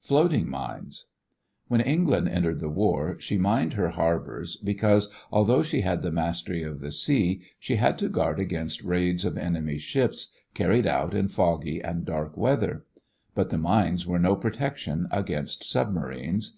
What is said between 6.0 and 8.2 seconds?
the mastery of the sea, she had to